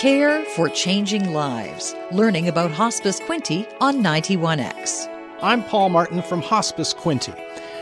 [0.00, 1.94] Care for Changing Lives.
[2.10, 5.06] Learning about Hospice Quinte on 91X.
[5.42, 7.36] I'm Paul Martin from Hospice Quinte.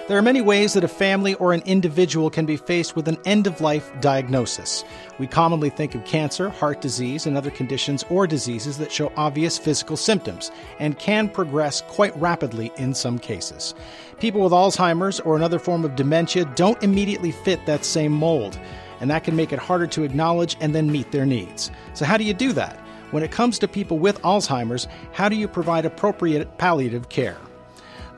[0.08, 3.18] There are many ways that a family or an individual can be faced with an
[3.24, 4.82] end of life diagnosis.
[5.20, 9.56] We commonly think of cancer, heart disease, and other conditions or diseases that show obvious
[9.56, 10.50] physical symptoms
[10.80, 13.76] and can progress quite rapidly in some cases.
[14.18, 18.58] People with Alzheimer's or another form of dementia don't immediately fit that same mold,
[19.00, 21.70] and that can make it harder to acknowledge and then meet their needs.
[21.94, 22.78] So, how do you do that?
[23.10, 27.38] When it comes to people with Alzheimer's, how do you provide appropriate palliative care?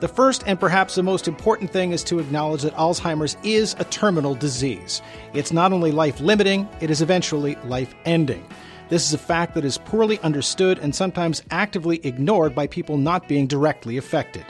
[0.01, 3.83] The first and perhaps the most important thing is to acknowledge that Alzheimer's is a
[3.85, 5.01] terminal disease.
[5.33, 8.43] It's not only life limiting, it is eventually life ending.
[8.91, 13.25] This is a fact that is poorly understood and sometimes actively ignored by people not
[13.25, 14.43] being directly affected.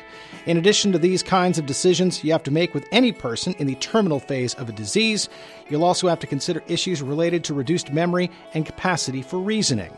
[0.47, 3.67] In addition to these kinds of decisions you have to make with any person in
[3.67, 5.29] the terminal phase of a disease,
[5.69, 9.95] you'll also have to consider issues related to reduced memory and capacity for reasoning.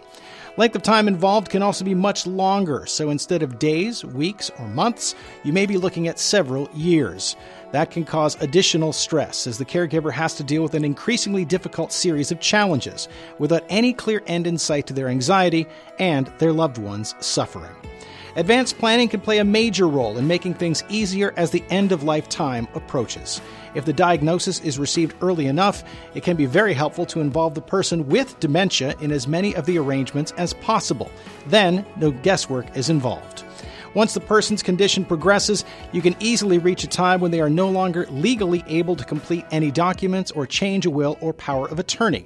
[0.57, 4.67] Length of time involved can also be much longer, so instead of days, weeks, or
[4.67, 7.37] months, you may be looking at several years.
[7.73, 11.91] That can cause additional stress as the caregiver has to deal with an increasingly difficult
[11.91, 13.07] series of challenges
[13.39, 15.65] without any clear end in sight to their anxiety
[15.97, 17.75] and their loved ones' suffering.
[18.35, 22.03] Advanced planning can play a major role in making things easier as the end of
[22.03, 23.41] life time approaches.
[23.73, 27.61] If the diagnosis is received early enough, it can be very helpful to involve the
[27.61, 31.09] person with dementia in as many of the arrangements as possible.
[31.47, 33.42] Then, no guesswork is involved.
[33.93, 37.69] Once the person's condition progresses, you can easily reach a time when they are no
[37.69, 42.25] longer legally able to complete any documents or change a will or power of attorney.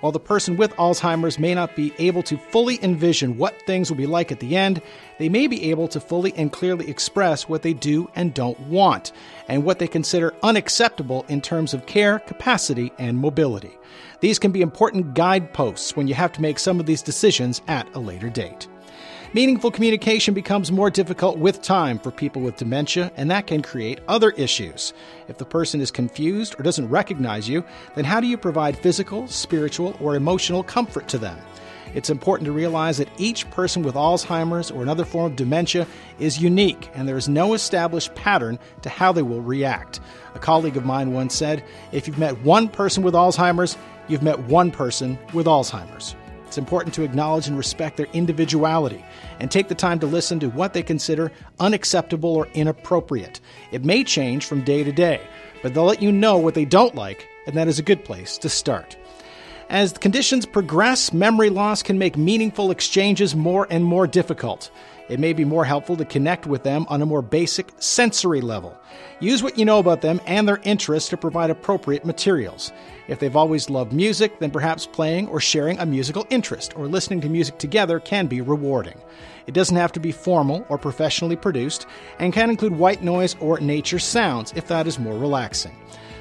[0.00, 3.96] While the person with Alzheimer's may not be able to fully envision what things will
[3.96, 4.82] be like at the end,
[5.18, 9.12] they may be able to fully and clearly express what they do and don't want,
[9.48, 13.78] and what they consider unacceptable in terms of care, capacity, and mobility.
[14.20, 17.88] These can be important guideposts when you have to make some of these decisions at
[17.94, 18.68] a later date.
[19.34, 23.98] Meaningful communication becomes more difficult with time for people with dementia, and that can create
[24.06, 24.92] other issues.
[25.26, 27.64] If the person is confused or doesn't recognize you,
[27.96, 31.36] then how do you provide physical, spiritual, or emotional comfort to them?
[31.96, 35.88] It's important to realize that each person with Alzheimer's or another form of dementia
[36.20, 39.98] is unique, and there is no established pattern to how they will react.
[40.36, 44.38] A colleague of mine once said if you've met one person with Alzheimer's, you've met
[44.44, 46.14] one person with Alzheimer's.
[46.54, 49.04] It's important to acknowledge and respect their individuality
[49.40, 53.40] and take the time to listen to what they consider unacceptable or inappropriate.
[53.72, 55.20] It may change from day to day,
[55.64, 58.38] but they'll let you know what they don't like, and that is a good place
[58.38, 58.96] to start.
[59.70, 64.70] As conditions progress, memory loss can make meaningful exchanges more and more difficult.
[65.08, 68.78] It may be more helpful to connect with them on a more basic sensory level.
[69.20, 72.72] Use what you know about them and their interests to provide appropriate materials.
[73.08, 77.20] If they've always loved music, then perhaps playing or sharing a musical interest or listening
[77.22, 78.98] to music together can be rewarding.
[79.46, 81.86] It doesn't have to be formal or professionally produced
[82.18, 85.76] and can include white noise or nature sounds if that is more relaxing.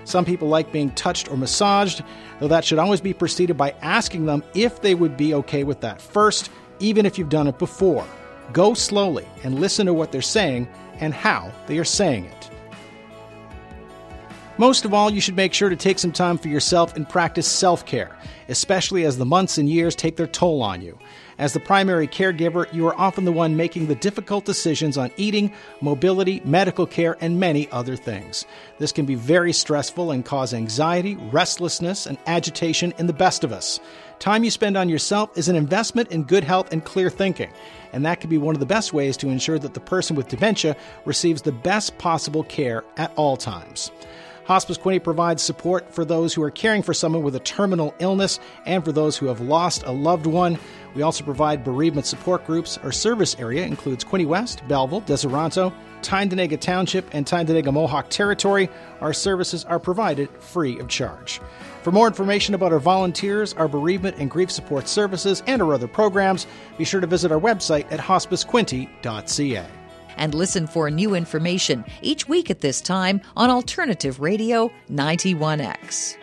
[0.06, 2.03] Some people like being touched or massaged,
[2.40, 5.81] though that should always be preceded by asking them if they would be okay with
[5.81, 6.50] that first,
[6.80, 8.06] even if you've done it before.
[8.52, 10.68] Go slowly and listen to what they're saying
[11.00, 12.50] and how they are saying it.
[14.59, 17.47] Most of all, you should make sure to take some time for yourself and practice
[17.47, 18.16] self care,
[18.50, 21.00] especially as the months and years take their toll on you.
[21.40, 25.52] As the primary caregiver, you are often the one making the difficult decisions on eating,
[25.81, 28.46] mobility, medical care, and many other things.
[28.78, 33.52] This can be very stressful and cause anxiety, restlessness, and agitation in the best of
[33.52, 33.80] us.
[34.20, 37.50] Time you spend on yourself is an investment in good health and clear thinking,
[37.91, 40.28] and that can be one of the best ways to ensure that the person with
[40.28, 40.75] dementia
[41.06, 43.90] receives the best possible care at all times.
[44.45, 48.39] Hospice Quinte provides support for those who are caring for someone with a terminal illness
[48.65, 50.59] and for those who have lost a loved one.
[50.95, 52.77] We also provide bereavement support groups.
[52.79, 58.69] Our service area includes Quinte West, Belleville, Deseronto, Tyendinaga Township, and Tyendinaga Mohawk Territory.
[58.99, 61.39] Our services are provided free of charge.
[61.81, 65.87] For more information about our volunteers, our bereavement and grief support services, and our other
[65.87, 66.47] programs,
[66.78, 69.67] be sure to visit our website at hospicequinte.ca
[70.17, 76.22] and listen for new information each week at this time on Alternative Radio 91X.